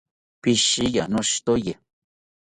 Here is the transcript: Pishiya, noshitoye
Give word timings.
Pishiya, 0.41 1.03
noshitoye 1.11 1.73